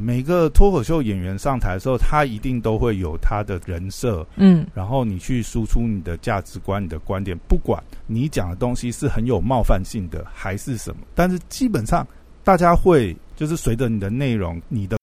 [0.00, 12.06] 每个脱口秀演员上台的时候，他一定都会有他的人设，嗯，然后你去输出你的价值观、你的观点，不管你讲的东西是很有冒犯性的还是什么，但是基本上
[12.44, 14.96] 大家会就是随着你的内容，你的。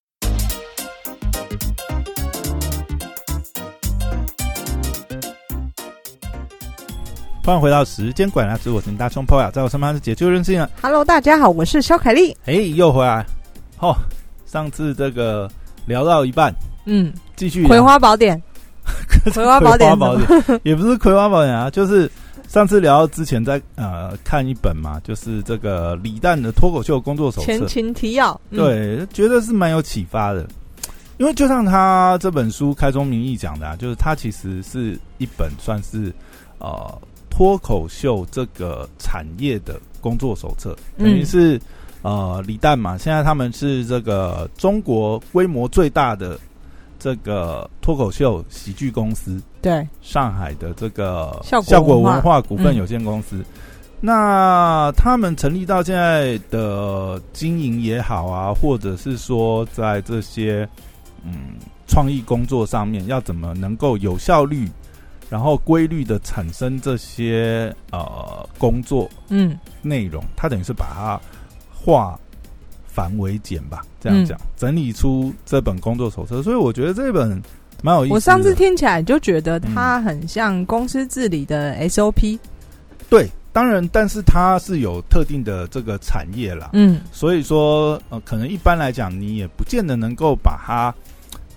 [7.44, 10.70] 欢迎回到时间管家之我是你大葱 p o 在我身旁是解救任性啊。
[10.82, 12.36] Hello，大家好，我是肖凯丽。
[12.46, 13.26] 哎，又回来。
[13.80, 13.94] 哦，
[14.56, 15.52] 上次这个
[15.86, 16.50] 聊到一半，
[16.86, 18.42] 嗯，继续《葵花宝典》
[19.34, 20.62] 葵花宝典葵花宝典。
[20.64, 22.10] 也不是葵花宝典啊，就是
[22.48, 27.48] 上次聊到之前在呃看一本嘛，就是这个李诞的脱口秀工作手册。
[27.48, 28.40] 前，情提要。
[28.50, 30.48] 嗯，对，觉得是蛮有启发的。
[31.18, 36.14] 因为就像他这本书开宗明义讲的、啊，就是他其实是一本算是
[36.60, 36.98] 呃
[37.30, 41.62] 脱口秀这个产业的工作手册，等于嗯是、
[42.06, 46.40] 呃李诞嘛，现在他们是这个中国规模最大的
[47.00, 52.76] 这个脱口秀喜剧公司，对，上海的这个效果文化股份嗯。
[52.76, 53.44] 有限公司。
[54.00, 60.70] 那他们成立到现在的经营也好啊，或者是说在这些
[61.24, 61.56] 嗯
[61.88, 64.70] 创意工作上面，要怎么能够有效率，
[65.28, 69.58] 然后规律的产生这些呃工作嗯。
[69.82, 71.20] 内容，他等于是把它
[71.86, 72.20] 化
[72.88, 76.42] 繁为简吧，这样嗯讲，整理出这本工作手册。
[76.42, 77.30] 所以我觉得这本
[77.84, 78.16] 蛮有意思的。
[78.16, 82.40] 我上次听起来就觉得它很像公司治理的 SOP。
[83.10, 90.94] 对，当然，但是它是有特定的这个产业啦，嗯所以说呃，可能一般来讲，你也不见得能够把它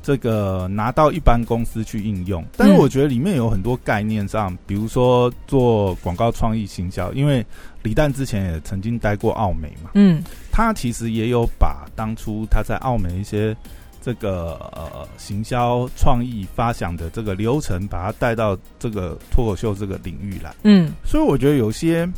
[0.02, 2.44] 这个拿到一般公司去应用。
[2.56, 7.44] 但是嗯我觉得里面有很多概念上，比如说做广告创意行销，因为
[7.82, 13.56] 李诞之前也曾经待过奥美嘛，嗯他其实也有把当初他在澳美一些
[14.00, 20.54] 这个呃行销创意发想的这个流程，把它带到这个脱口秀这个领域来。
[20.64, 22.08] 嗯所以我觉得有些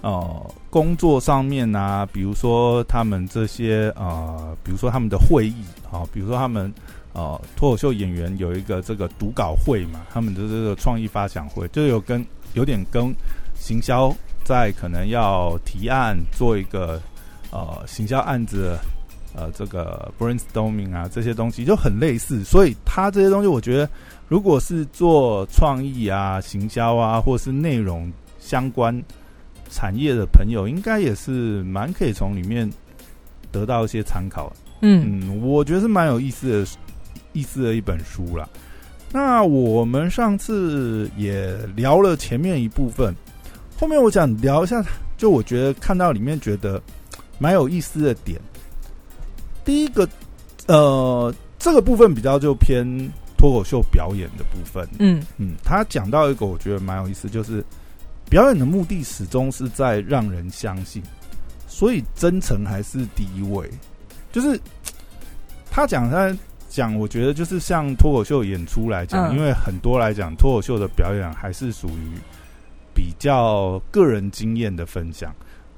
[0.00, 6.72] 呃工作上面啊，比如说他们这些呃，比如说他们的会议啊、比如说他们
[7.12, 13.14] 呃脱口秀演员有一个这个读稿会嘛，他们的这个创意发想会，就有跟有点跟
[13.54, 17.00] 行销在可能要提案做一个
[17.50, 18.76] 呃行销案子。
[19.32, 23.88] 呃，这个 brainstorming 啊，这些东西就很类似，所以它这些东西，我觉得
[24.26, 28.92] 如果是做创意啊、行销啊，或是内容相关
[29.70, 32.68] 产业的朋友，应该也是蛮可以从里面
[33.52, 34.52] 得到一些参考。
[34.80, 36.70] 嗯嗯，我觉得是蛮有意思的，
[37.32, 38.48] 意思的一本书啦。
[39.12, 43.14] 那我们上次也聊了前面一部分，
[43.76, 44.84] 后面我想聊一下，
[45.16, 46.80] 就我觉得看到里面觉得
[47.38, 48.40] 蛮有意思的点。
[49.64, 50.08] 第一个，
[50.66, 52.86] 呃，这个部分比较就偏
[53.36, 54.88] 脱口秀表演的部分。
[54.98, 57.64] 嗯嗯，他讲到一个我觉得蛮有意思，就是
[58.28, 61.02] 表演的目的始终是在让人相信，
[61.66, 63.68] 所以真诚还是第一位。
[64.30, 64.60] 就是
[65.68, 66.32] 他讲他
[66.70, 72.16] 讲，我觉得就是像脱口秀演出来讲，嗯因为很多来讲脱口秀的表演还是属于
[72.94, 75.34] 比较个人经验的分享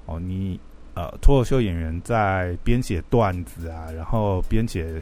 [0.06, 0.60] 哦，你。
[0.94, 5.00] 呃，脱口秀演员在编写段子啊，然后编写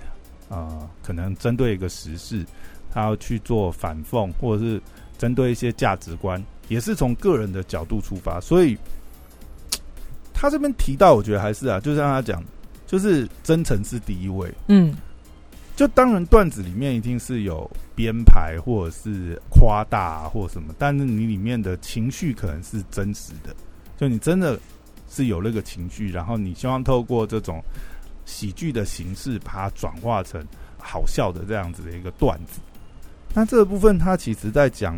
[0.49, 2.47] 呃，可能针对一个时事，
[2.93, 4.81] 他要去做反讽，或者是
[5.19, 8.41] 针对一些价值观，也是从个人的角度出发。
[8.41, 8.79] 所以
[10.33, 12.41] 他这边提到，我觉得还是啊，就像他讲，
[12.87, 14.49] 就是真诚是第一位。
[14.69, 14.95] 嗯
[15.81, 23.57] 就当然段子里面一定是有编排或者是夸大、或什么，但是你里面的情绪可能是真实的，
[23.97, 24.61] 就你真的
[25.09, 27.63] 是有那个情绪，然后你希望透过这种
[28.27, 30.47] 喜剧的形式把它转化成
[30.77, 32.61] 好笑的这样子的一个段子。
[33.33, 34.95] 那这个部分它其实在讲，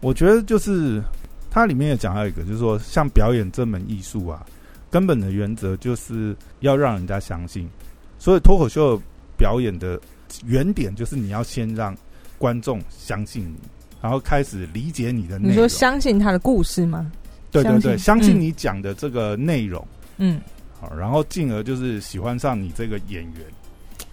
[0.00, 1.02] 我觉得就是
[1.50, 4.46] 它里面也讲到一个，就是说像表演这门艺术啊，
[4.92, 7.68] 根本的原则就是要让人家相信，
[8.16, 8.96] 所以脱口秀
[9.36, 10.00] 表演的
[10.46, 11.96] 原点就是你要先让
[12.38, 13.58] 观众相信你，
[14.00, 15.52] 然后开始理解你的内容。
[15.52, 17.10] 你说相信他的故事吗？
[17.50, 19.86] 对对对，相信嗯相信你讲的这个内容，
[20.18, 20.40] 嗯
[20.80, 23.34] 好，然后进而就是喜欢上你这个演员，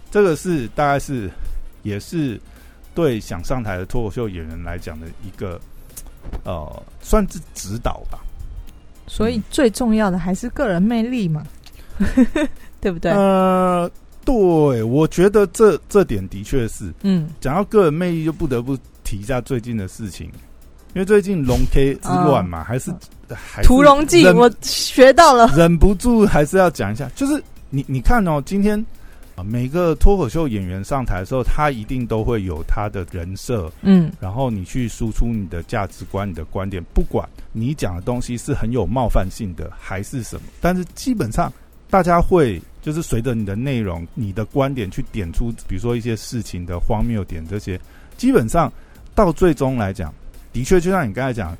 [0.10, 1.30] 这个是大概是
[1.84, 2.40] 也是
[2.96, 5.62] 对想上台的脱口秀演员来讲的一个
[6.44, 8.20] 呃，算是指导吧。
[9.06, 11.46] 所以最重要的还是个人魅力嘛，
[12.82, 13.12] 对不对？
[13.12, 13.90] 呃，
[14.28, 16.94] 对，我觉得这这点的确是。
[17.02, 17.30] 嗯。
[17.40, 20.28] 讲到个人魅力，就不得不提一下最近的事情，
[20.94, 22.92] 因为最近龙 K 之乱嘛，还是
[23.30, 28.78] 还屠龙记忍我学到了，忍不住还是要讲一下，就是你你看哦，今天
[29.36, 34.12] 啊，每个脱口秀演员上台的时候，他一定都会有他的人设，嗯。
[34.20, 41.50] 然后你去输出你的价值观、你的观点，不管你讲的东西是很有冒犯性的还是什么，但是基本上
[41.90, 47.78] 大家会就是随着你的内容、你的观点去点出，比如说一些事情的荒谬点，这些
[48.16, 48.72] 基本上
[49.14, 50.14] 到最终来讲，
[50.54, 51.54] 的确就像你刚才讲，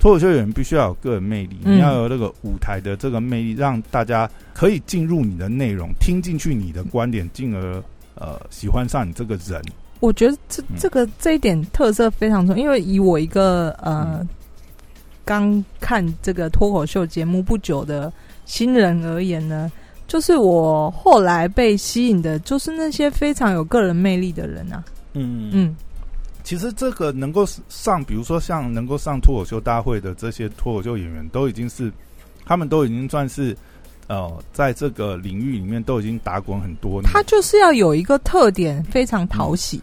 [0.00, 7.80] 脱口秀演员必须要有个人魅力，嗯你要有那个舞台的这个魅力，让大家可以进入你的内容，听进去你的观点，进而
[8.16, 9.62] 呃喜欢上你这个人。
[10.00, 14.28] 我觉得这嗯这个这一点特色非常重要，因为以我一个呃嗯
[15.24, 18.12] 刚看这个脱口秀节目不久的
[18.46, 19.70] 新人而言呢，
[20.06, 24.84] 就是我后来被吸引的，就是那些非常有个人魅力的人啊。
[25.14, 25.50] 嗯。
[25.52, 25.76] 嗯。
[26.44, 31.90] 其实这个能够上，比如说像能够上脱口秀大会的这些脱口秀演员，都已经是
[32.44, 33.56] 他们都已经算是
[34.08, 39.80] 呃，在这个领域里面都已经打滚很多年，他就是要有一个特点，非常讨喜。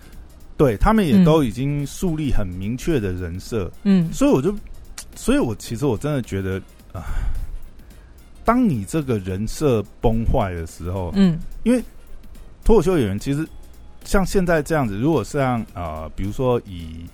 [0.57, 1.23] 对他们也嗯。
[1.23, 4.11] 都已经树立很明确的人设，嗯。
[4.11, 4.53] 所以我就，
[5.15, 6.61] 所以我其实我真的觉得
[6.91, 7.01] 啊、
[8.49, 11.79] 当你这个人设崩坏的时候，嗯因为
[12.63, 13.47] 脱口秀演员其实
[14.03, 17.05] 像现在这样子，如果像呃，比如说以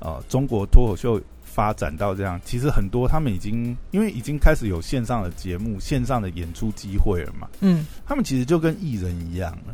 [0.00, 9.72] 呃中国脱口秀发展到这样，其实很多他们已经因为已经开始有线上的节目、线上的演出机会了嘛，嗯他们其实就跟艺人一样了。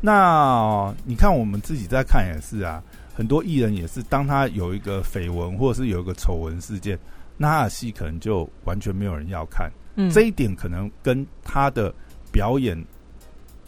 [0.00, 2.80] 那你看我们自己在看也是啊，
[3.16, 6.96] 很多艺人也是，当他有一个绯闻或者是有一个丑闻事件，
[7.36, 9.68] 那他的戏可能就完全没有人要看。
[9.96, 11.92] 嗯，这一点可能跟他的
[12.30, 12.80] 表演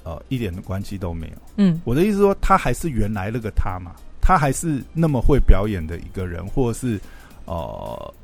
[0.05, 1.37] 呃一点的关系都没有。
[1.57, 7.01] 嗯我的意思说，他还是原来那个他嘛，他还是那么会表演的一个人，或者是
[7.47, 8.15] 呃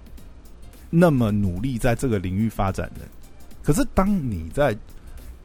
[0.91, 3.01] 那么努力在这个领域发展的。
[3.63, 4.77] 可是当你在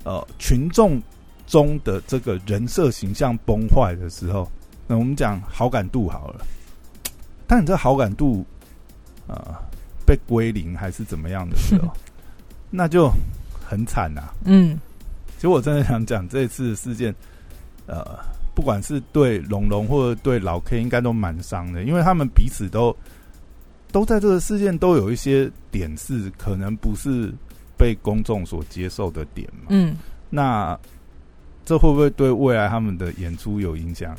[0.03, 1.01] 呃群众
[1.47, 4.51] 中的这个人设形象崩坏的时候，
[4.85, 6.45] 那我们讲好感度好了，
[7.47, 8.45] 但你这好感度
[9.27, 9.55] 呃
[10.05, 11.91] 被归零还是怎么样的时候，
[12.69, 13.11] 那就
[13.65, 14.79] 很惨呐、嗯
[15.35, 17.15] 其实我真的想讲这次事件，
[17.85, 18.19] 呃，
[18.53, 22.93] 不管是对龙龙或者对老 K，应该都蛮伤的，因为他们彼此都
[23.89, 27.33] 都在这个事件都有一些点是可能不是
[27.77, 29.67] 被公众所接受的点嘛。
[29.69, 29.95] 嗯，
[30.29, 30.77] 那
[31.65, 34.13] 这会不会对未来他们的演出有影响？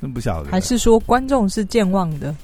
[0.00, 0.50] 真不晓得。
[0.50, 2.34] 还是说观众是健忘的？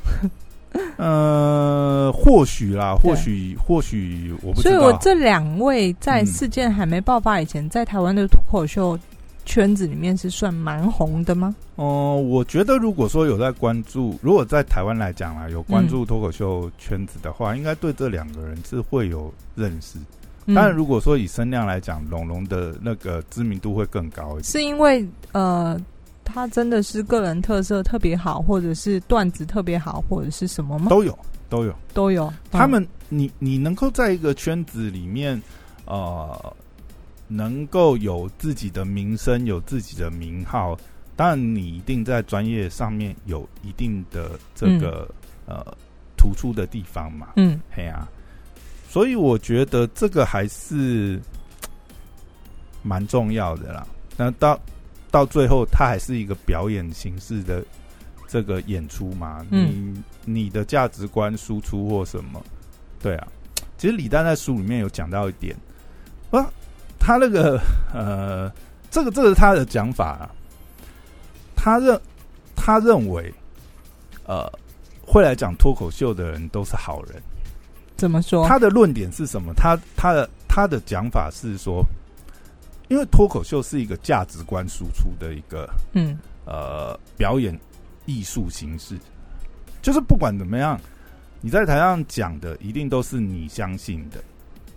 [0.96, 4.70] 呃，或许啦，或许或许我不知道。
[4.70, 8.98] 所以我这两位在嗯事件还没爆发以前，在台湾的脱口秀
[9.44, 11.54] 圈子里面是算蛮红的吗？
[11.76, 19.98] 哦、我觉得如果说有在关注，如果在台湾来讲啊，有关注脱口秀圈子的话，应该对这两个人是会有认识。
[19.98, 24.44] 嗯当然，如果说以声量来讲，龙龙的那个知名度会更高一点。
[24.44, 25.76] 是因为呃，
[26.26, 30.88] 他真的是个人特色特别好，或者是段子特别好，或者是什么吗？
[30.90, 31.16] 都有，
[31.48, 31.74] 都有。
[31.94, 32.30] 都有。
[32.50, 35.40] 他们，你你能够在一个圈子里面，
[35.86, 36.54] 呃，
[37.28, 40.76] 能够有自己的名声，有自己的名号，
[41.14, 45.08] 当然你一定在专业上面有一定的这个、
[45.46, 45.64] 呃
[46.18, 47.28] 突出的地方嘛。
[47.36, 48.08] 嗯嘿呀、
[48.88, 51.20] 所以我觉得这个还是
[52.82, 53.86] 蛮重要的啦。
[54.16, 54.58] 那到
[55.16, 57.64] 到最后，它还是一个表演形式的
[58.28, 59.42] 这个演出嘛。
[59.50, 59.94] 嗯
[60.26, 62.44] 你你的价值观输出或什么，
[63.00, 63.26] 对啊。
[63.78, 65.56] 其实李诞在书里面有讲到一点，
[66.30, 66.46] 啊，
[66.98, 67.58] 他那个
[67.94, 68.52] 呃，
[68.90, 70.28] 这个这个是他的讲法啊。
[71.56, 71.98] 他认
[72.54, 73.32] 他认为，
[74.26, 74.46] 呃，
[75.00, 77.22] 会来讲脱口秀的人都是好人。
[77.96, 78.46] 怎么说？
[78.46, 79.54] 他的论点是什么？
[79.54, 81.82] 他他的他的讲法是说，
[82.88, 87.58] 因为脱口秀是一个价值观输出的一个嗯呃表演
[88.04, 88.96] 艺术形式，
[89.82, 90.80] 就是不管怎么样，
[91.40, 94.22] 你在台上讲的一定都是你相信的，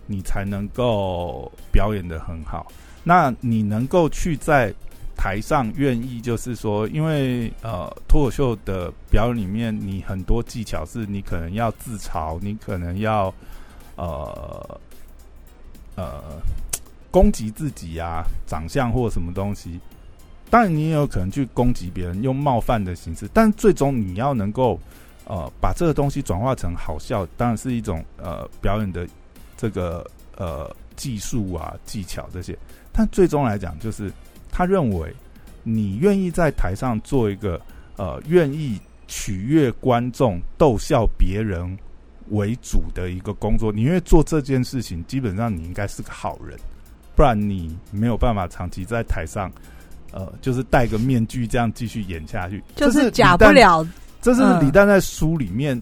[0.06, 2.66] 你才能够表演的很好。
[3.02, 4.74] 那你能够去在
[5.16, 13.32] 台上愿意，就是说，因为呃脱口秀的表演里面，你很多技巧是你可能要自嘲，你可能要
[13.96, 14.80] 呃
[15.94, 16.22] 呃
[17.10, 19.80] 攻击自己啊，长相或什么东西。
[20.48, 24.78] 当然，你也有可能去攻击别人，用冒犯的形式，但最终你要能够
[25.24, 29.06] 呃把这个东西转化成好笑，当然是一种呃表演的
[29.56, 30.04] 这个
[30.36, 32.56] 呃技术啊技巧这些。
[32.92, 34.12] 但最终来讲，就是
[34.50, 35.14] 他认为
[35.62, 37.60] 你愿意在台上做一个
[37.96, 41.78] 呃愿意取悦观众、逗笑别人
[42.30, 46.58] 为主的一个工作，你愿意做这件事情，基本上你应该是个好人。
[47.20, 49.52] 不不然你没有办法长期在台上，
[50.10, 53.86] 呃，就是戴个面具这样继续演下去，就是假不了。
[54.22, 55.78] 这是李诞在书里面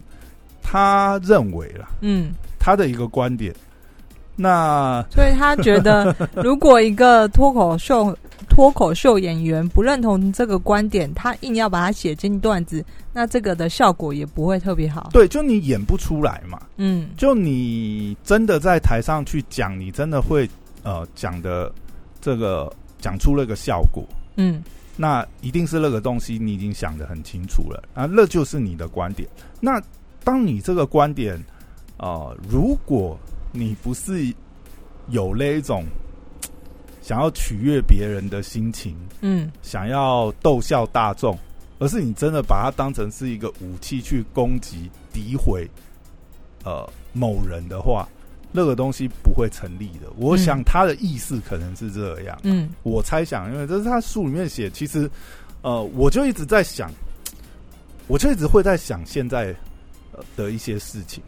[0.61, 3.55] 他认为了，嗯，他的一个观点。
[4.35, 8.13] 那所以他觉得， 如果一个脱口秀
[8.49, 15.09] 脱口秀演员不认同这个观点，他硬要把它写进段子，那这个的效果也不会特别好。
[15.13, 16.59] 对，就你演不出来嘛。
[16.75, 20.49] 嗯，就你真的在台上去讲，你真的会
[20.83, 21.71] 呃讲的
[22.21, 24.03] 这个讲出那个效果。
[24.37, 24.63] 嗯，
[24.95, 29.27] 那一定是那个东西你已经想的很清楚了啊，那就是你的观点。
[29.59, 29.81] 那
[30.23, 31.37] 当你这个观点
[31.97, 33.17] 啊，如果
[33.51, 34.33] 你不是
[35.09, 35.83] 有那一种
[37.01, 41.37] 想要取悦别人的心情，嗯，想要逗笑大众，
[41.79, 45.69] 而是你真的把它当成是一个武器去攻击、诋毁，
[46.63, 48.07] 呃，某人的话，
[48.51, 50.07] 那个东西不会成立的。
[50.17, 54.69] 我想他的意思可能是这样，嗯，我猜想，因为这是他书里面写。
[54.69, 55.09] 其实，
[55.61, 56.91] 呃，我就一直在想，
[58.07, 59.55] 我就一直会在想现在
[60.35, 61.23] 的一些事情。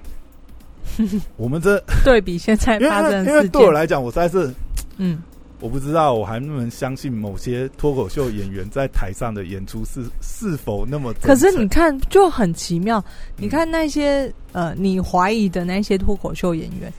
[1.37, 4.51] 我们这 对比现在发生，因为对我来讲，我实在是，
[4.97, 5.21] 嗯，
[5.59, 11.13] 我不知道我还能不能相信某些脱口秀演员在台上的演出是是否那么。
[11.21, 13.01] 可是你看，就很奇妙。
[13.37, 16.93] 你看那些呃，你怀疑的那些脱口秀演员，对，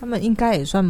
[0.00, 0.84] 他们应该也算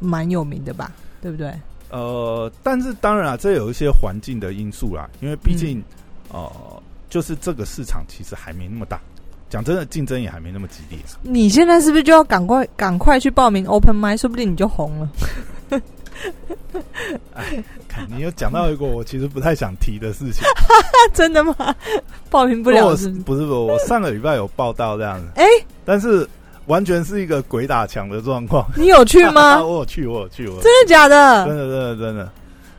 [0.00, 0.90] 蛮有名的吧？
[1.20, 1.52] 对不对？
[1.90, 5.82] 呃，但是当然啊，这有一些环境的因素啦，因为毕竟
[6.32, 6.50] 呃，
[7.08, 9.00] 就是这个市场其实还没那么大。
[9.48, 10.98] 讲真的，竞争也还没那么激烈。
[11.22, 15.10] 你现在是不是就要赶快赶快去报名 Open m i d 说不定你就红了。
[17.34, 17.64] 哎，
[18.08, 20.42] 你有讲到一个我其实不太想提的事情。
[21.14, 21.54] 真的吗？
[22.28, 23.08] 报名不了是？
[23.08, 25.28] 不是不，我上个礼拜有报道这样子。
[25.40, 25.44] 哎，
[25.84, 26.28] 但是
[26.66, 28.66] 完全是一个鬼打墙的状况。
[28.76, 29.60] 你有去吗？
[29.64, 31.46] 我有去，我有去，我真的假的？
[31.46, 32.30] 真的真的真的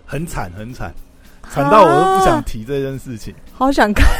[0.05, 0.93] 很惨很惨，
[1.49, 3.33] 惨到我都不想提这件事情。
[3.53, 4.05] 好想看。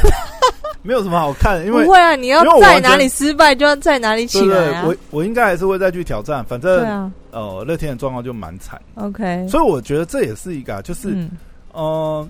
[0.80, 2.14] 没有什么好看，因为不会啊！
[2.14, 4.82] 你要在哪里失败，就要在哪里起来。
[4.84, 8.80] 我我应该还是会再去挑战，反正呃，那天的状况就蛮惨。
[8.94, 11.28] OK，所以我觉得这也是一个，就是
[11.72, 12.26] 呃，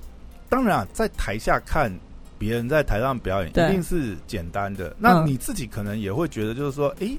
[0.48, 1.92] 当然啊，在台下看
[2.38, 4.94] 别人在台上表演，一定是简单的。
[4.98, 7.10] 那你自己可能也会觉得，就是说，哎，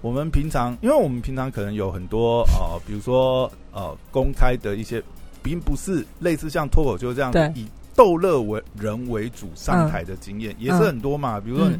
[0.00, 5.02] 我们平常，因为我们平常可能有很多呃，比如说呃，公开的一些，
[5.42, 7.66] 并不是类似像脱口秀这样以。
[7.96, 11.70] 逗乐为人为主上台的经验也是很多嘛，比如说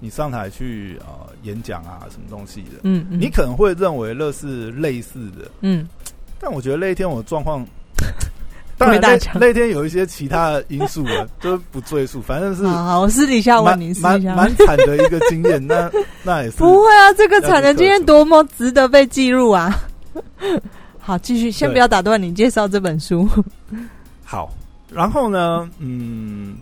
[0.00, 5.88] 你上台去呃演讲啊什么东西的，嗯，你可能会认为乐是类似的，嗯，
[6.38, 7.66] 但我觉得那一天我状况，
[8.82, 15.90] 当然那那天有一些其他的因素了，都不赘述，反正是好，我私底下问你，蛮蛮惨的一个经验，那
[16.22, 19.74] 那也是不会啊，这个惨的经验多么值得被记录啊！
[20.98, 23.28] 好，继续，先不要打断你介绍这本书，
[24.24, 24.52] 好。
[24.94, 26.54] 然后呢，嗯，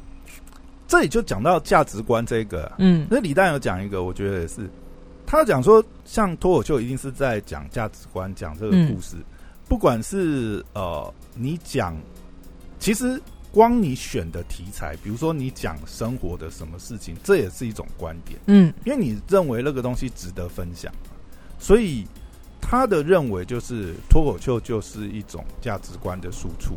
[0.86, 4.70] 这里就讲到价值观这个，嗯，那李诞有讲一个，我觉得也是，
[5.26, 9.16] 他讲说，像脱口秀一定是在讲价值观，讲这个故事，
[9.70, 11.96] 不管是呃，你讲，
[12.80, 13.22] 其实
[13.52, 20.92] 光你选的题材，比如说你讲生活的什么事情，这也是一种观点，嗯，因为你认为那个东西值得分享，
[21.56, 22.04] 所以
[22.60, 26.74] 他的认为就是脱口秀就是一种价值观的输出。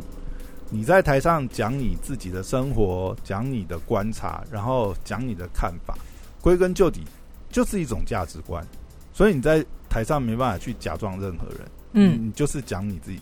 [0.70, 5.98] 你在台上讲你自己的生活，讲你的观察，然后讲你的看法，
[6.40, 7.02] 归根究底
[7.50, 8.64] 就是一种价值观。
[9.12, 11.60] 所以你在台上没办法去假装任何人，
[11.94, 13.18] 嗯，你就是讲你自己。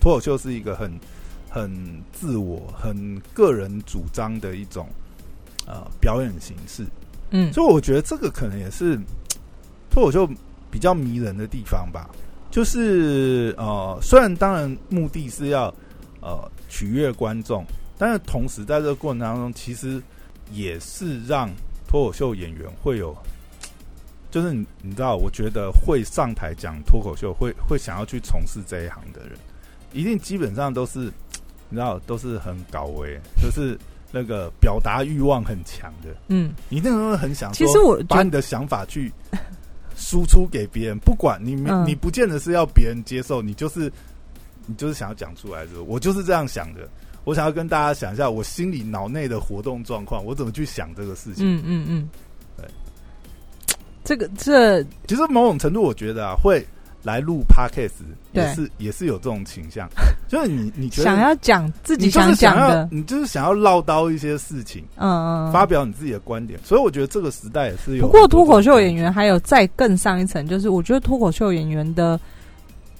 [0.00, 0.92] 脱口秀是一个很
[1.50, 4.88] 很自我、很个人主张的一种
[5.66, 6.86] 呃表演形式，
[7.30, 8.96] 嗯，所以我觉得这个可能也是
[9.90, 10.28] 脱口秀
[10.70, 12.08] 比较迷人的地方吧。
[12.50, 15.74] 就是呃，虽然当然目的是要
[16.20, 16.48] 呃。
[16.74, 17.62] 取悦观众，
[17.98, 20.02] 但是同时在这个过程当中，其实
[20.50, 21.50] 也是让
[21.86, 23.14] 脱口秀演员会有，
[24.32, 29.38] 就是你你知道，我觉得会上台讲脱口秀，会会想要去从事这一行的人，
[29.92, 30.98] 一定基本上都是
[31.68, 33.78] 你知道，都是很高维，就是
[34.10, 36.08] 那个表达欲望很强的。
[36.26, 39.12] 嗯，你那时候很想，其实我把你的想法去
[39.94, 41.54] 输出给别人，不管你
[41.86, 43.92] 你不见得是要别人接受，你就是。
[44.64, 46.88] 你就是想要讲出来，是我就是这样想的。
[47.24, 51.44] 我想要跟大家讲一下我心里脑内的活动状况，我怎么去想这个事情。
[51.44, 52.31] 嗯嗯嗯，对，
[54.04, 56.64] 这个这其实某种程度，我觉得啊，会
[57.02, 57.90] 来录 podcast
[58.32, 59.88] 也是也是有这种倾向，
[60.28, 66.58] 就是你你觉得想要讲自己想讲的，你就是想要唠叨一些事情，嗯嗯，发表你自己的观点。
[66.64, 68.06] 所以我觉得这个时代也是有。
[68.06, 72.18] 不过脱口秀演员还有再更上一层，就是我觉得脱口秀演员的。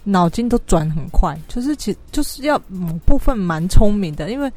[0.04, 4.50] 脑筋都转很快，就是其就是要某部分蛮聪明的，因为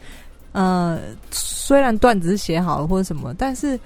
[0.53, 0.99] 呃，
[1.29, 3.79] 虽然段子是写好了或者什么，但是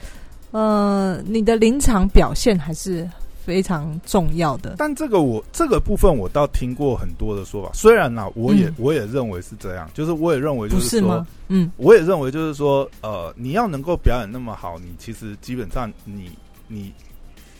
[0.52, 3.10] 呃，你的临场表现还是
[3.46, 4.76] 非常重要的。
[4.78, 11.26] 但这个我这个部分我倒听过很多的说法，虽然呢，我也、嗯我也认为是这样，就是我也认为就不是说？
[11.48, 16.32] 嗯我也认为就是说，呃，你要能够表演那么好，你其实基本上你
[16.68, 16.92] 你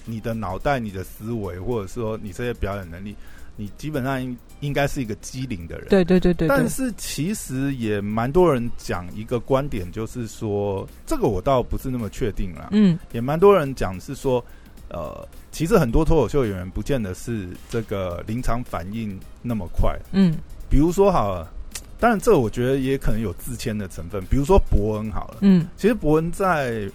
[0.06, 3.16] 你的脑袋、你的思维，或者说你这些表演能力，
[3.60, 5.90] 你基本上应应该是一个机灵的人。
[5.90, 12.70] 对对对对对但，是其实也蛮多人讲一个观点，就是说，这个我倒不是那么确定啦。
[12.72, 14.42] 嗯也蛮多人讲是说，
[14.88, 20.00] 呃，其实很多脱口秀演员不见得是这个临场反应那么快。
[20.14, 20.36] 嗯
[20.70, 21.52] 比如说好了，
[22.00, 24.24] 当然这我觉得也可能有自谦的成分。
[24.30, 26.90] 比如说伯恩好了，嗯其实伯恩在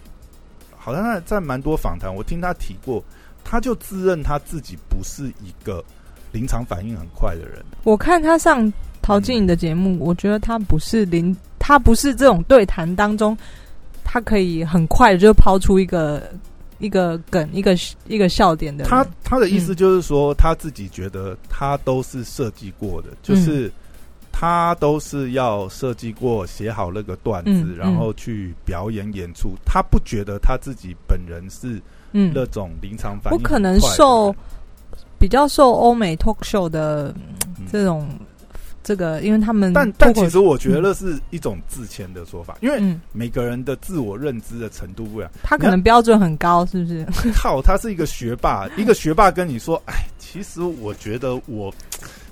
[0.75, 3.03] 好像在在蛮多访谈，我听他提过，
[3.43, 5.83] 他就自认他自己不是一个
[6.35, 7.63] 临场反应很快的人。
[7.85, 13.37] 我看他上陶晶莹的节目，我觉得他不是临，他不是这种对谈当中，
[14.03, 16.21] 他可以很快的就抛出一个
[16.79, 17.73] 一个梗、一个
[18.07, 18.89] 一个笑点的人。
[18.89, 23.71] 他他的意思嗯就是说，他自己觉得他都是设计过的，就是
[24.31, 29.53] 他都是要设计过、写好那个段子，嗯然后去表演演出。
[29.65, 34.35] 他不觉得他自己本人是嗯，那种临场反应不可能受人
[35.19, 37.13] 比较受欧美 talk show 的
[37.71, 38.07] 这种
[38.83, 45.31] 这个，因为他们但但其实我觉得那是一种自谦的说法，因为嗯，每个人的自我认知的程度不一样。
[45.41, 47.05] 他可能标准很高，是不是？
[47.33, 51.73] 靠，他是一个学霸， 一个学霸跟你说，哎，其实我觉得我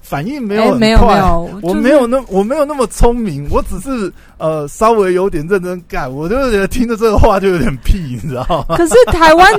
[0.01, 8.75] 反应没有没有没快有，我没有那我没有那么聪明，我只是呃稍微有点认真干，我就觉得听着这个话就有点屁，你知道吗？
[8.77, 9.51] 可是台湾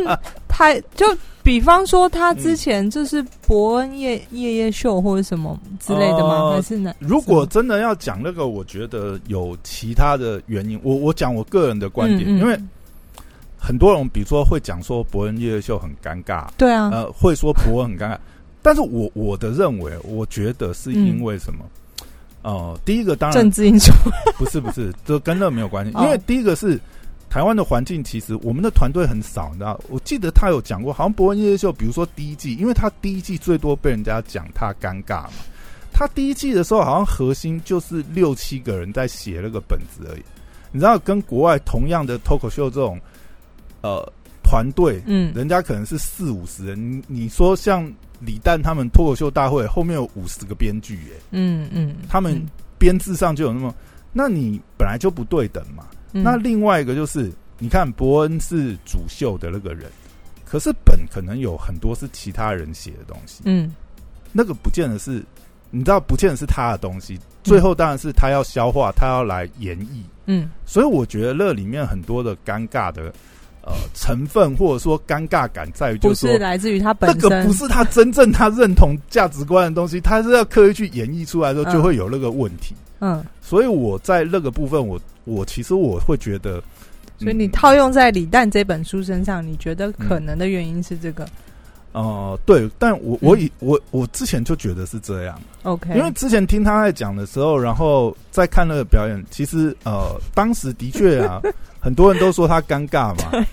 [0.47, 1.07] 台就
[1.45, 6.37] 比方说他嗯之前就是伯恩夜夜夜秀或者什么之类的吗？
[6.41, 6.93] 呃还是哪？
[6.99, 10.81] 如果真的要讲那个，我觉得有其他的原因。
[10.83, 12.59] 我我讲我个人的观点，嗯嗯因为
[13.59, 18.19] 很多人比如说会讲说伯恩夜夜秀很尴尬，对啊，呃，会说伯恩很尴尬，
[18.63, 21.65] 但是我我的认为，我觉得是因为什么？
[22.43, 23.93] 呃，第一个当然政治因素，
[24.39, 25.93] 不是不是，这跟那没有关系。
[25.97, 26.79] 哦因为第一个是
[27.35, 29.81] 台湾的环境，其实我们的团队很少，你知道？
[29.89, 35.33] 我记得他有讲过，好像伯恩夜夜秀，比如说第一季，因为他第一季最多被人家讲他尴尬嘛。
[35.93, 40.23] 他第一季的时候，好像核心就是六七个人在写那个本子而已。
[40.71, 43.01] 你知道，跟国外同样的脱口秀这种
[43.81, 44.01] 呃
[44.45, 46.81] 团队，嗯人家可能是四五十人。
[46.81, 52.47] 你你说像李诞他们脱口秀大会后面有五十个编剧，耶，嗯嗯，他们嗯
[52.79, 53.75] 编制上就有那么，
[54.13, 55.85] 那你本来就不对等嘛。
[56.15, 59.91] 嗯那另外一个就是，你看伯恩是主秀的那个人，
[60.45, 63.75] 可是本可能有很多是其他人写的东西，嗯
[64.33, 65.23] 那个不见得是，
[65.71, 67.19] 你知道，不见得是他的东西。
[67.43, 70.03] 最后当然是他要消化，他要来演绎。
[70.27, 73.13] 嗯所以我觉得那里面很多的尴尬的
[73.63, 82.75] 呃成分，或者说尴尬感，在于就是来自于他本那身，个不是他真正他认同价值观的东西，他是要刻意去演绎出来的时候，嗯就会有那个问题。
[82.94, 82.94] 嗯，
[83.41, 86.63] 所以我在那个部分，我我其实我会觉得，
[87.19, 91.27] 所以你嗯套用在李诞这本书身上，你觉得可能的原因是这个？
[91.93, 101.41] 呃对，但我我以我我之前就觉得是这样，？OK，因为之前听他在讲的时候，然后再看那个表演，其实呃当时的确啊，
[101.79, 103.47] 很多人都说他尴尬嘛，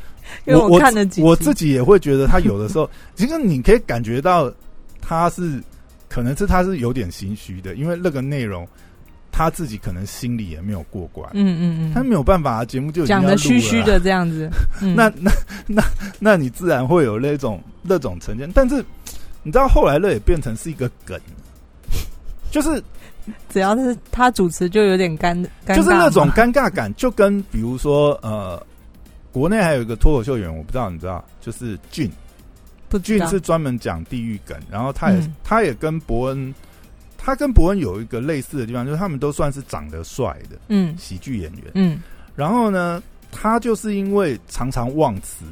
[0.45, 1.21] 因为我看了几集。
[1.21, 4.51] 我自己也会觉得他有的时候，其实你可以感觉到
[4.99, 5.61] 他是
[6.09, 8.67] 可能是他是有点心虚的，因为那个内容
[9.31, 14.49] 他自己可能心里也没有过关，嗯嗯嗯，他没有办法，节目就讲的虚虚的这样子，
[14.81, 14.95] 嗯。
[14.95, 15.31] 那那
[15.67, 15.83] 那
[16.19, 18.83] 那你自然会有那种那种成见，但是
[19.43, 21.19] 你知道后来那也变成是一个梗，
[22.51, 22.83] 就是
[23.49, 28.61] 只要是他主持就有点尴尴尬，就是那种尴尬感，就跟比如说呃，
[29.31, 32.11] 国内还有一个脱口秀演员，我不知道你知道，就是俊
[32.89, 35.33] 不俊是专门讲地狱梗，然后他也、嗯。
[35.43, 36.53] 他也跟伯恩，
[37.23, 42.01] 他跟伯恩有一个类似的地方，就是他们都算是长得帅的嗯喜剧演员，嗯
[42.35, 45.45] 然后呢，他就是因为常常忘词，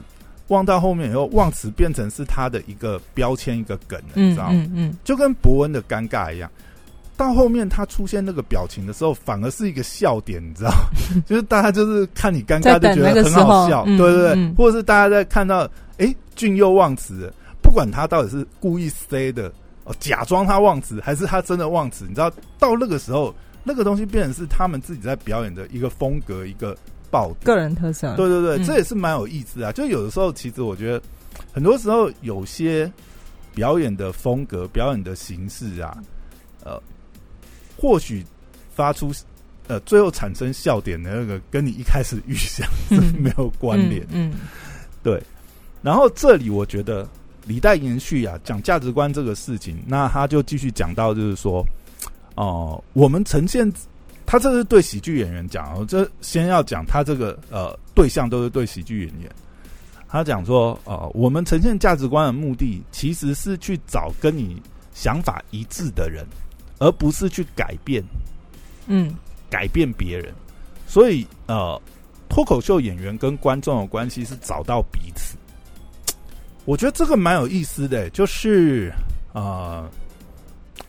[0.47, 4.49] 忘到后面以后，忘词变成是他的一个标签、一个梗了，你嗯知道吗？
[4.53, 6.49] 嗯嗯就跟伯恩的尴尬一样。
[7.15, 10.71] 到后面他出现那个表情的时候，反而是一个笑点，你知道？
[11.27, 19.51] 就是大家就是看你尴尬就觉得很好笑，对对对，嗯或者是大家在看到诶俊又忘词，不管他到底是故意塞的
[19.89, 26.77] 哦，假装他忘词，还是他真的忘词，你知道，到那个时候，那个东西变成是他们自己在表演的一个风格，一个
[27.09, 27.33] 爆。
[27.43, 29.71] 个人特色，对对对，嗯这也是蛮有意思啊。
[29.71, 31.01] 就有的时候，其实我觉得，
[31.51, 32.91] 很多时候有些
[33.55, 35.97] 表演的风格、表演的形式啊，
[36.63, 36.79] 呃，
[37.75, 38.23] 或许
[38.75, 39.11] 发出
[39.65, 44.05] 呃最后产生笑点的那个，跟你一开始预想是没有关联。
[44.11, 44.33] 嗯，
[45.01, 45.19] 对。
[45.81, 47.07] 然后这里我觉得
[47.49, 51.65] 李代延续啊，讲价值观这个事情，那他就继续讲到，就是说，
[52.35, 53.67] 哦，我们呈现
[54.23, 59.27] 他这是对喜剧演员讲哦，这先要讲他这个呃对象都是对喜剧演员。
[60.07, 64.61] 他讲说，呃，我们呈现价值观的目的，其实是去找跟你
[64.93, 66.23] 想法一致的人，
[66.77, 68.03] 而不是去改变，
[68.85, 69.15] 嗯，
[69.49, 70.31] 改变别人。
[70.85, 71.81] 所以，呃，
[72.29, 75.35] 脱口秀演员跟观众的关系是找到彼此。
[76.69, 78.93] 我觉得这个蛮有意思的，就是
[79.33, 79.89] 呃，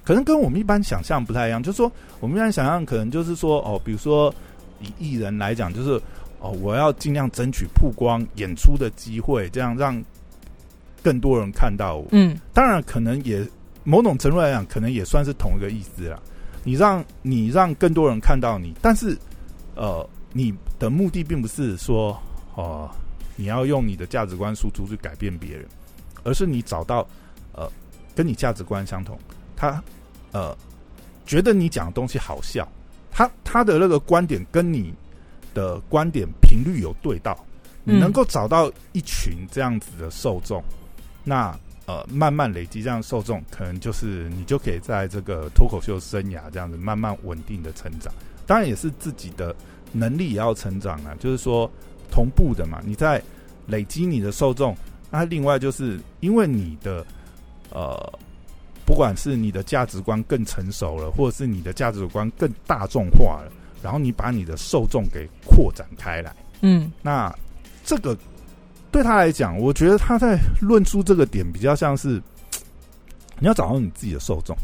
[0.04, 1.62] 可能跟我们一般想象不太一样。
[1.62, 1.90] 就是说，
[2.20, 4.30] 我们一般想象可能就是说，哦，比如说
[4.78, 5.98] 以艺人来讲，就是。
[6.42, 10.02] 哦，我要尽量争取曝光、演出的机会，这样让
[11.02, 12.06] 更多人看到我。
[12.12, 13.46] 嗯，当然，可能也
[13.84, 16.18] 某种程度来讲，可能也算是同一个意思啦。
[16.64, 19.14] 你让你让更多人看到你，但是
[19.74, 22.18] 呃，你的目的并不是说
[22.54, 22.90] 哦，
[23.40, 25.66] 你要用你的价值观输出去改变别人，
[26.22, 27.08] 而是你找到
[27.52, 27.66] 呃
[28.14, 29.18] 跟你价值观相同，
[29.56, 29.82] 他
[30.32, 30.56] 呃
[31.24, 32.68] 觉得你讲的东西好笑，
[33.10, 34.92] 他他的那个观点跟你。
[35.52, 37.36] 的观点频率有对到，
[37.82, 40.62] 你能够找到一群这样子的受众，
[41.24, 41.52] 那
[41.86, 48.14] 呃慢慢累积这样受众，可能就是你就可以在这个脱口秀生涯这样子慢慢稳定的成长。
[48.46, 49.52] 当然也是自己的
[49.90, 51.68] 能力也要成长啊，就是说
[52.10, 52.80] 同步的嘛。
[52.84, 53.22] 你在
[53.66, 54.76] 累积你的受众，
[55.10, 57.06] 那另外就是因为你的
[57.70, 58.18] 呃，
[58.84, 63.52] 不管是你的价值观更成熟了，或者是你的价值观更大众化了。
[63.82, 67.34] 然后你把你的受众给扩展开来，嗯，那
[67.82, 68.14] 这个
[68.92, 72.22] 对他来讲，我觉得他在论述这个点比较像是
[73.40, 74.54] 你要找到你自己的受众，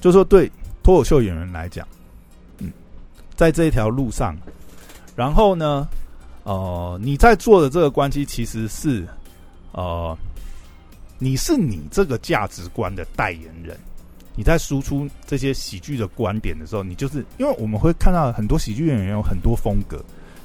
[0.00, 0.50] 就说对
[0.82, 1.86] 脱口秀演员来讲，
[2.58, 2.72] 嗯，
[3.36, 4.36] 在这一条路上，
[5.14, 5.86] 然后呢，
[6.44, 9.06] 呃，你在做的这个关系其实是
[9.72, 10.16] 呃，
[11.18, 13.76] 你是你这个价值观的代言人。
[14.36, 19.96] 你在输出这些喜剧的观点的时候，你就是因为我们会看到很多喜剧演员有很多风格，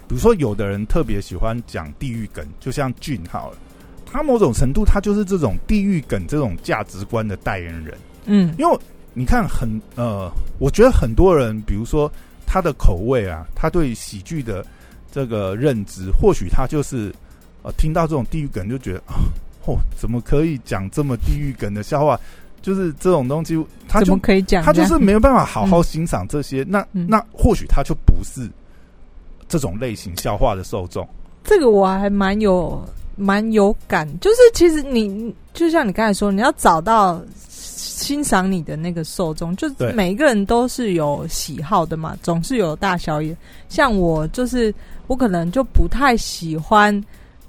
[0.08, 3.58] 比如说有的人特别喜欢讲地狱梗，就像俊好了，
[4.06, 7.98] 他某种程度他就是这种地狱梗这种价值观的代言人。
[8.26, 8.80] 嗯，因为
[9.16, 12.12] 你看很呃，我觉得很多人，比如说
[12.46, 14.64] 他的口味啊，他对喜剧的
[15.12, 17.14] 这个认知，或许他就是
[17.64, 19.00] 呃听到这种地狱梗就觉得
[19.66, 22.20] 哦，怎么可以讲这么地狱梗的笑话？
[22.62, 26.62] 就是这种东西，他就可以讲，他就是没有办法好好欣赏这些。
[26.68, 28.50] 那那或许他就不是
[29.48, 31.08] 这种类型笑话的受众。
[31.46, 43.36] 这个我还蛮有蛮有感，就是其实你就像你刚才说，你要找到欣赏你的那个受众，就每一个人都是有喜好的嘛，总是有大小眼。
[43.70, 44.74] 像我就是
[45.10, 47.04] 我可能就不太喜欢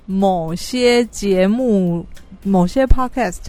[0.07, 2.05] 某些节目、
[2.43, 3.43] 某些 podcast。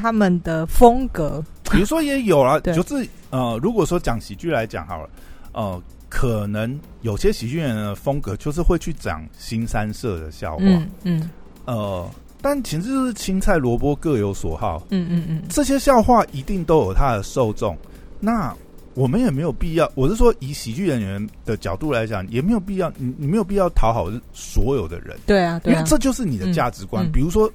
[0.00, 5.10] 他们的风格，比如说也有啊，就是呃，如果说讲喜剧来讲好了，
[5.50, 10.62] 呃，可能有些喜剧人的风格就是会去讲新三色的笑话，
[11.02, 11.28] 嗯，
[11.64, 12.08] 呃，
[12.40, 17.76] 但其实就是青菜萝卜各有所好，嗯嗯嗯，这些笑话一定都有它的受众，
[18.20, 18.54] 那
[18.98, 27.50] 我们也没有必要，我是说以喜剧演员的角度来讲，也没有必要，你你没有必要讨好所有的人，对啊，因为这就是你的价值观，比如说。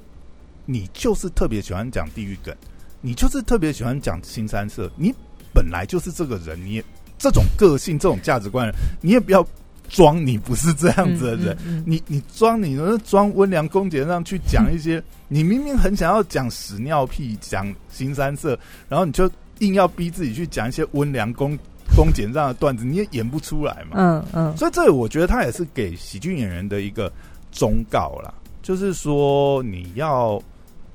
[0.66, 2.56] 你就是特别喜欢讲地狱梗，
[3.02, 5.14] 你就是特别喜欢讲新三色，你
[5.54, 6.86] 本来就是这个人，你也
[7.18, 9.46] 这种个性、这种价值观，你也不要
[9.90, 11.84] 装你不是这样子的人。
[11.86, 12.98] 你你装你那？
[13.00, 19.30] 装温良恭俭让去讲一些，你明明很想要讲屎尿屁、讲新三色，然后你就
[19.66, 21.58] 硬要逼自己去讲一些温良恭
[21.96, 23.96] 恭俭让的段子，你也演不出来嘛。
[23.96, 24.58] 嗯嗯。
[24.58, 27.12] 所以这我觉得他也是给喜剧演员的一个
[27.52, 30.42] 忠告啦，就是说你要。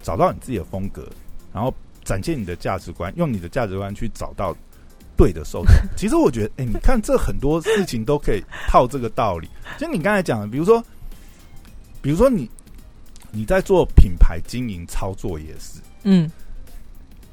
[0.01, 1.07] 找到你自己的风格，
[1.53, 4.57] 然后展现你的价值观，用你的价值观去找到
[5.17, 5.75] 对的受众。
[5.97, 9.49] 其实我觉得，哎，你看这很多事情都可以套这个道理。
[9.77, 10.83] 就你刚才讲的，比如说，
[12.01, 12.49] 比如说你
[13.33, 16.31] 你在做品牌经营操作也是，嗯，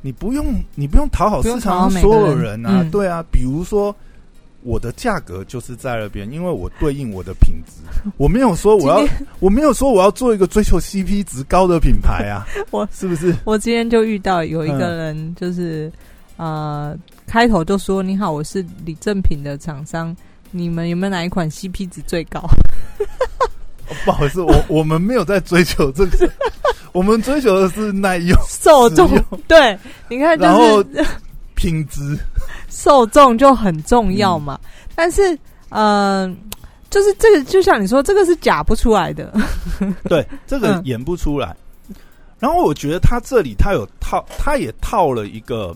[0.06, 3.96] 你不用你不用讨好市场上所有人啊，对啊，比如说。
[4.68, 7.84] 我的价格就是在那边，因为我对应我的品质。
[8.18, 9.08] 我没有说我要，
[9.40, 12.44] 我没有说我要做一个追求 CP 值高的品牌啊。
[12.72, 13.32] 我是不是？
[13.44, 15.92] 我今天就遇到有一个人，就是
[16.38, 20.18] 呃，开头就说：“你好，我是李正品的厂商，
[20.50, 22.42] 你们有没有哪一款 CP 值最高？”
[24.06, 26.30] 不好意思，我我们没有在追求这个。
[26.92, 29.10] 我们追求的是耐用、受众
[29.48, 31.06] 对，你看就然后是
[31.54, 32.18] 品质。
[32.70, 34.60] 受众就很重要嘛。
[34.96, 35.38] 但是，
[35.70, 36.38] 嗯、
[36.90, 39.34] 就是这个，就像你说，这个是假不出来的。
[40.06, 41.56] 对，这个嗯演不出来。
[42.40, 45.76] 然后我觉得他这里他有套，他也套了一个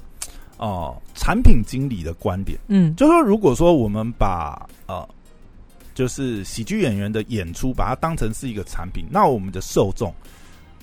[0.58, 5.08] 哦、产品经理的观点，嗯就是说，如果说我们把呃，
[6.00, 10.16] 就是喜剧演员的演出把它当成是一个产品，那我们的受众，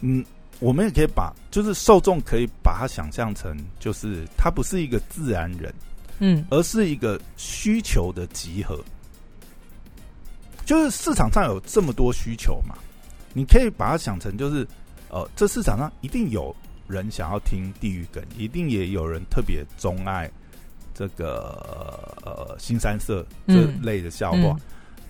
[0.03, 0.23] 嗯，
[0.61, 5.75] 我们也可以把就是受众可以把它想象成，就是他不是一个自然人，
[6.19, 8.79] 嗯而是一个需求的集合。
[10.67, 12.77] 就是市场上有这么多需求嘛，
[13.33, 14.69] 你可以把它想成就是，
[15.09, 16.55] 呃，这市场上一定有
[16.87, 20.31] 人想要听地狱梗，一定也有人特别钟爱
[20.93, 24.39] 这个呃新三色这嗯类的笑话。
[24.39, 24.61] 嗯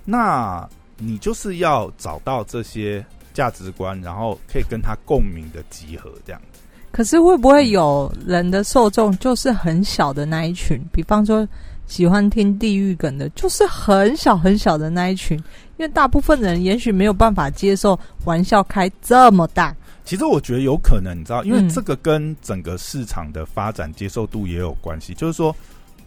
[0.06, 0.66] 那
[0.96, 6.60] 你就是要找到这些价值观，然后可以跟他共鸣的集合，这样子。
[6.90, 10.80] 可是会不会有人的受众就是很小的那一群？
[10.90, 11.46] 比方说
[11.86, 15.36] 喜欢听地狱梗的，就是很小很小的那一群，
[15.76, 19.76] 因为大部分人也许没有办法接受玩笑开这么大。
[20.06, 25.12] 其实我觉得有可能，你知道，因为嗯这个跟整个市场的发展接受度也有关系。
[25.12, 25.54] 就是说，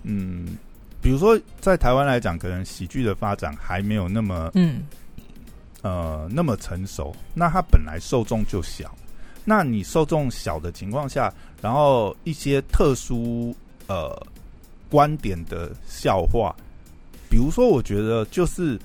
[0.03, 0.57] 嗯，
[1.01, 4.83] 比如说在台湾来讲，可能喜剧的发展还没有那么嗯
[5.81, 8.93] 呃那么成熟，那它本来受众就小。
[9.45, 13.55] 那你受众小的情况下，然后一些特殊
[13.87, 14.15] 呃
[14.89, 16.55] 观点的笑话，
[17.29, 18.77] 比如说，我觉得就是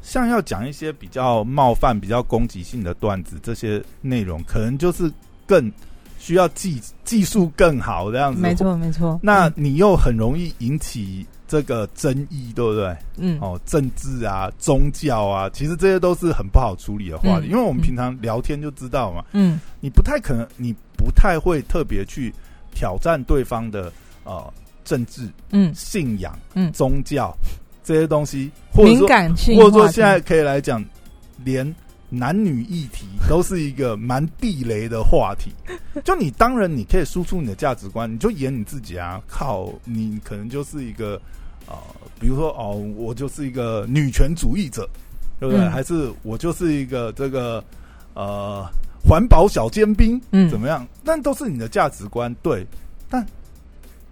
[0.00, 5.12] 像要讲一些比较冒犯、比较攻击性的段子，这些内容可能就是
[5.46, 5.70] 更
[6.22, 8.40] 需要技技术更好这样子。
[8.40, 8.54] 没。
[8.54, 9.18] 错没错。
[9.20, 12.96] 那你又很容易引起这个争议，对不对？
[13.16, 22.32] 嗯哦，政治啊、宗教啊，其实这些都是很不好处理的话题，嗯因为我们平常聊天就知道嘛，嗯你不太可能，你不太会特别去
[22.72, 24.48] 挑战对方的呃
[24.84, 27.36] 政治、嗯信仰、嗯，宗教
[27.82, 30.84] 这些东西，或者敏说，感性或者说现在可以来讲，
[31.44, 31.74] 连
[32.14, 35.50] 男女议题都是一个蛮地雷的话题。
[36.04, 41.20] 就你当然你可以输出你的价值观，你就演你自己啊，靠，你可能就是一个
[41.66, 41.74] 呃，
[42.20, 44.86] 比如说哦，我就是一个女权主义者，
[45.40, 45.64] 对不对？
[45.64, 47.64] 嗯还是我就是一个这个
[48.14, 48.66] 呃
[49.02, 50.86] 环保小尖兵，嗯怎么样？
[51.02, 52.66] 但都是你的价值观，对。
[53.08, 53.26] 但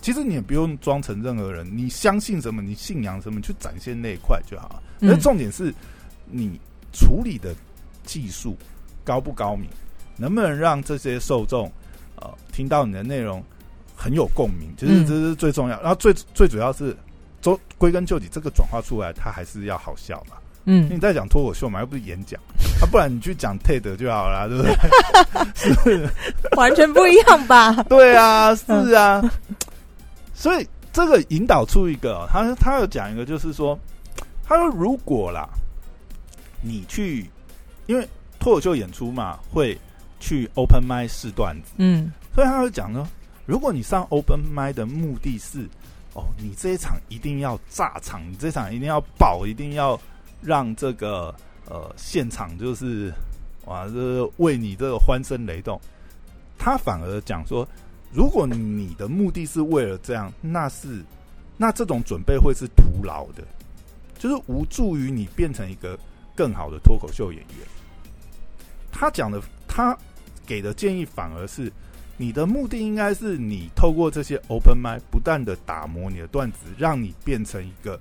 [0.01, 4.83] 其实你也不用装成任何人，你相信什么，你信仰什么，去展现那一块就好了。
[5.01, 5.75] 嗯而重点是
[6.27, 6.59] 你
[6.93, 7.55] 处理的
[8.05, 8.57] 技术
[9.05, 9.69] 高不高明，
[10.17, 11.71] 能不能让这些受众
[12.17, 13.43] 呃听到你的内容
[13.97, 15.81] 很有共鸣，其实嗯这是最重要。
[15.81, 16.97] 然后最最主要是，
[17.41, 20.37] 周归根究底，这个转化出来，它还是要好笑嘛。
[20.65, 22.39] 嗯你在讲脱口秀嘛，又不是演讲，
[22.83, 24.63] 啊，不然你去讲 TED 就好了，对不
[25.85, 26.09] 对？
[26.57, 27.73] 完全不一样吧？
[27.85, 29.23] 对啊，是啊。
[30.35, 33.79] 所以这个引导出一个，他他有讲一个，就是说，
[34.45, 35.49] 他说如果啦，
[36.63, 37.29] 你去，
[37.90, 39.76] 因为脱口秀演出嘛，会
[40.20, 43.05] 去 open m i 试段子，嗯所以他会讲呢，
[43.46, 45.68] 如果你上 open m i 的目的是，
[46.14, 50.00] 哦，你这一场一定要炸场，你这一场一定要爆，一定要
[50.40, 51.35] 让这个
[51.66, 53.12] 呃现场就是
[53.64, 55.81] 哇，这个为你这个欢声雷动。
[56.57, 57.66] 他反而讲说，
[58.12, 61.03] 如果你的目的是为了这样，那是
[61.57, 63.42] 那这种准备会是徒劳的，
[64.16, 65.98] 就是无助于你变成一个
[66.37, 67.66] 更好的脱口秀演员。
[68.90, 69.96] 他讲的，他
[70.46, 71.72] 给的建议反而是，
[72.16, 77.98] 你的目的应该是你透过这些 open m i 不断的打磨你的段子，让你变成一个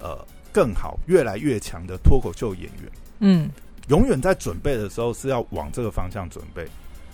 [0.00, 2.90] 呃更好、越来越强的脱口秀演员。
[3.18, 3.50] 嗯
[3.88, 6.64] 永远在准备的时候是要往这个方向准备，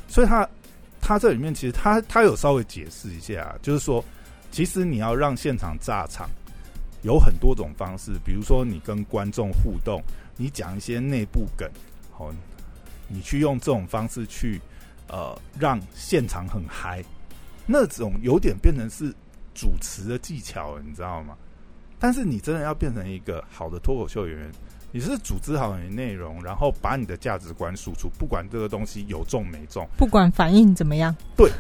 [0.09, 0.47] 所以他
[1.01, 4.05] 他这里面其实他他有稍微解释一下、就是说，
[4.51, 6.29] 其实你要让现场炸场，
[7.03, 10.03] 有很多种方式，比如说你跟观众互动，
[10.37, 11.67] 你讲一些内部梗，
[12.19, 12.35] 哦，
[13.09, 14.61] 你去用这种方式去
[15.09, 17.05] 呃让现场很嗨，
[17.67, 19.15] 那种有点变成是
[19.55, 21.37] 主持的技巧了，你知道吗？
[21.99, 24.51] 但是你真的要变成一个好的脱口秀演员，
[24.93, 31.51] 你是组织好你的内容，然后把你的价值观输出，不管这个东西有中没中，不管反应怎么样，对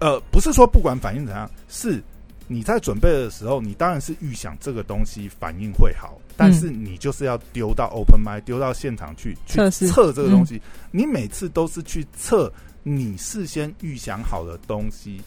[0.00, 2.02] 呃，不是说不管反应怎样，是
[2.46, 12.52] 你在准备的时候，你当然是预想这个东西反应会好，但是你就是要丢到 open m i 丢到现场去去测这个东西，你每次都是去测
[12.82, 15.22] 你事先预想好的东西，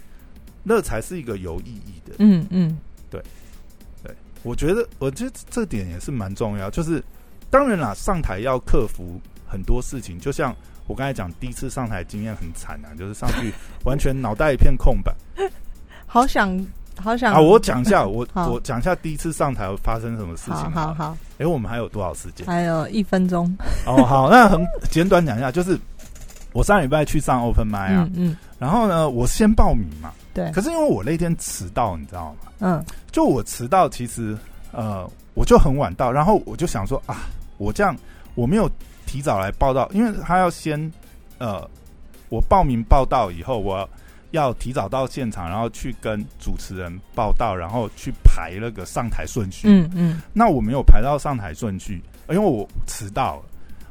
[0.64, 2.16] 那才是一个有意义的。
[2.20, 2.78] 嗯嗯。
[3.10, 3.22] 对
[4.04, 4.16] 对。
[4.44, 6.70] 我觉得，我觉得这点也是蛮重要。
[6.70, 7.04] 就是
[7.50, 13.52] 当然啦，上台要克服很多事情，就像我刚才讲第一次上台经验很惨啊，就是上去
[13.86, 15.16] 完全脑袋一片空白。
[16.06, 16.56] 好想
[17.02, 17.40] 好想啊。
[17.40, 20.72] 我讲一下， 我我讲一下第一次上台发生什么事情。
[20.72, 22.46] 好好好，哎、我们还有多少时间？
[22.46, 23.46] 还有一分钟。
[23.86, 25.80] 哦，好，那很 简短讲一下，就是
[26.54, 32.52] 我上礼拜去上 open m i 啊，嗯嗯，然后呢，我先报名嘛，对，可是因为我那天迟到，你知道吗？
[32.60, 34.38] 嗯就我迟到，其实
[34.72, 37.96] 呃，我就很晚到，然后我就想说啊，我这样
[38.36, 38.70] 我没有
[39.06, 40.92] 提早来报道，因为他要先
[41.38, 41.68] 呃，
[42.30, 43.88] 我报名报道以后，我
[44.38, 49.68] 要提早到现场，然后去跟主持人报道，然后去排那个上台顺序。
[49.68, 53.44] 嗯嗯那我没有排到上台顺序，因为我迟到了，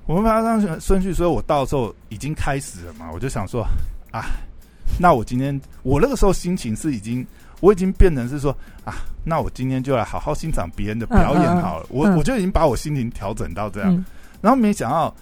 [0.06, 3.66] 我没排到上台顺序，所以我到时候已经开始了嘛，我就想说
[4.10, 4.24] 啊，
[4.98, 7.26] 那我今天我那个时候心情是已经。
[7.60, 8.54] 我已经变成是说
[8.84, 11.84] 啊，那我今天就来好好欣赏别人的表演好了。
[11.84, 14.04] 嗯嗯我我就已经把我心情调整到这样，嗯，
[14.42, 15.12] 然后没想到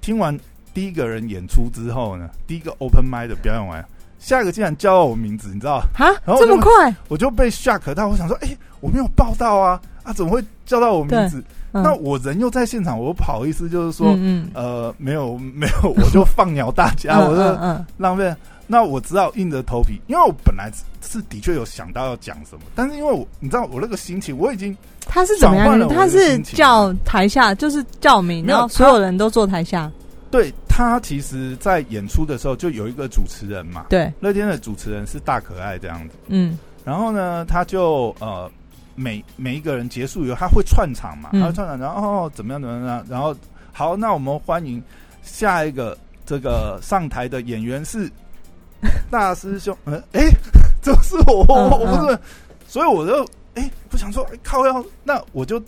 [0.00, 0.36] 听完
[0.74, 3.82] 第一个人演出之后呢，第一个 open m i 的表演完，
[4.24, 5.82] 下一个竟然叫到我名字，你知道？
[5.94, 6.94] 哈，这么快？
[7.08, 11.38] 我就被 shock 到，我想说，哎、我没有报到啊，啊，怎么会叫到我名字？
[11.72, 18.32] 嗯那我人又在现场，我又不好意思，就是说，嗯嗯，呃，没有没有，我就放鸟大家， 我就嗯嗯浪费。
[18.66, 20.70] 那我只好硬着头皮，因为我本来
[21.02, 29.90] 是的确有想到要讲什么，但是因为我你知道我那个心情，我已经他是怎么样的他是叫台下，就是叫名，然后所有人都坐台下。
[30.30, 36.58] 对他其实，在演出的时候就有一个主持人嘛，对，那天的主持人是大可爱这样子，嗯。
[36.84, 38.50] 然后呢，他就呃
[38.96, 41.40] 每每一个人结束以后，他会串场嘛，嗯。
[41.40, 43.32] 他会串场，然后、哦、怎么样怎么样，然后
[43.72, 44.82] 好，那我们欢迎
[45.22, 48.10] 下一个这个上台的演员是
[49.08, 50.28] 大师兄， 呃，哎，
[50.82, 51.70] 这是我，我嗯。
[51.70, 52.18] 我不是，
[52.66, 55.60] 所以我就哎，我想说哎靠要，那我就，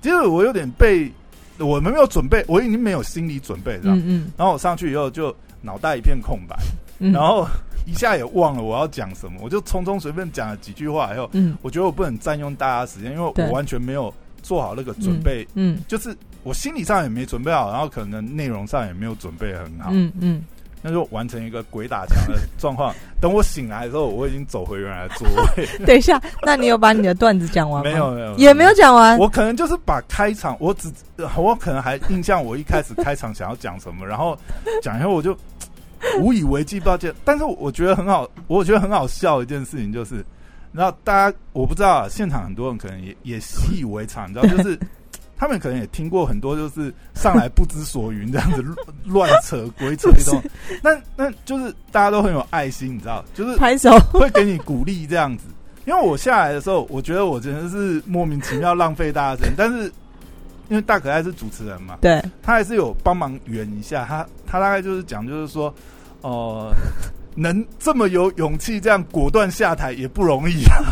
[0.00, 1.10] 其实我有点被
[1.60, 4.32] 我们没有准备，我已经没有心理准备，这样，嗯嗯。
[4.36, 6.56] 然后我上去以后就脑袋一片空白。
[6.98, 7.46] 嗯，然后
[7.86, 11.56] 一下也忘了我要讲什么，我就匆匆随便讲了几句话以后，嗯。
[11.62, 13.46] 我觉得我不能占用大家时间，因为对。
[13.46, 15.78] 我完全没有做好那个准备，嗯。
[15.86, 20.42] 就是我心理上也没准备好，然后可能内容上也没有准备很好，嗯嗯，
[20.82, 22.94] 那就完成一个鬼打墙的状况。
[23.20, 27.90] 等我醒来的时候，我已经走回原来的座位， 等一下，那你有把你的段子讲完吗？
[27.92, 28.72] 没有，没有，也没有。
[28.74, 29.18] 讲完。
[29.18, 30.90] 我可能就是把开场，我只
[31.36, 34.38] 我可能还印象我一开始开场想要讲什么，然后
[34.80, 35.36] 讲以后我就
[36.18, 37.12] 无以为继，抱歉。
[37.24, 40.24] 但是我觉得很好，我觉得很好笑的一件事情就是，
[40.72, 44.78] 然后大家我不知道啊，现场很多人可能也也习以为常，你知道，就是
[45.40, 48.62] 他们可能也听过很多，就是上来不知所云这样子
[49.06, 50.38] 乱扯鬼扯一通，
[50.82, 53.90] 那那就是大家都很有爱心，你知道，就是拍手。
[54.12, 55.44] 会给你鼓励这样子。
[55.86, 59.90] 因为我下来的时候，我觉得我真的是莫名其妙浪费大家时间，但是
[60.68, 64.04] 因为大可爱是主持人嘛，对，他还是有帮忙圆一下。
[64.04, 65.74] 他他大概就是讲，就是说，
[66.20, 66.70] 呃，
[67.34, 70.84] 能这么有勇气这样果断下台也不容易啊。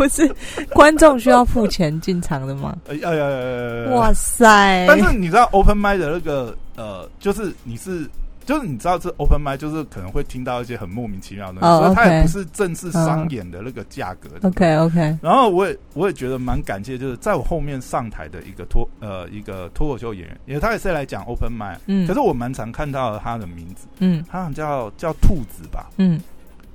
[0.00, 0.34] 不是
[0.70, 2.74] 观众需要付钱进场的吗？
[2.88, 3.90] 哎呀呀呀！
[3.90, 4.86] 哇塞！
[4.88, 8.08] 但是你知道 open m i 的那个呃，就是你是。
[8.46, 14.28] 就是你知道这 open m i 就是可能会听到一些很莫名其妙的东西，哦所以它也不是正式商演的那个价格。
[14.42, 26.18] OK OK，然后我也我也觉得蛮感谢，就是在我后面上台的一个脱呃一个脱口秀演员，因为他也是来讲 open m i 嗯，可是我蛮常看到他的名字，嗯他好像叫叫兔子吧，嗯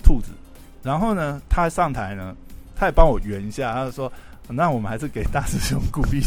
[0.01, 0.29] 兔子。
[0.81, 2.33] 然后呢，他上台呢，
[2.75, 4.11] 他也帮我圆一下，他就说。
[4.47, 6.21] 那我们还是给大师兄鼓励。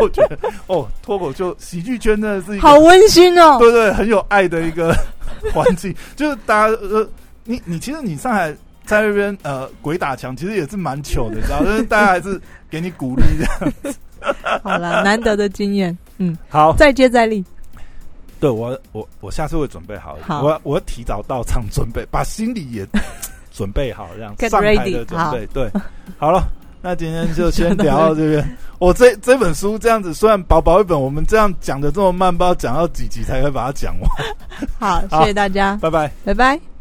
[0.00, 0.38] 我觉得
[0.68, 3.58] 哦，脱口秀喜剧圈真的是一个好温馨哦。
[3.58, 4.96] 对对很有爱的一个
[5.52, 7.04] 环境，就是大家呃，
[7.42, 12.40] 你你其实你上海在那边呃鬼打墙，其实也是蛮糗的，你知道，但是大家还是
[12.70, 13.72] 给你鼓励这样。
[14.62, 17.44] 好了，难得的经验，嗯，好，再接再厉。
[18.38, 22.86] 对我我我下次会准备好，好我要我要提早到场准备，把心里也
[23.54, 25.46] 准备好，这样上台的准备。
[25.54, 25.70] 对，
[26.18, 26.42] 好了。
[26.86, 28.56] 那今天就先聊到这边。
[28.78, 34.10] 我这这本书这样子，虽然薄薄一本，我们这样讲的这么慢，不知道讲到几集才会把它讲完。
[34.78, 36.12] 好，好谢谢大家， 拜拜。
[36.26, 36.73] 拜拜。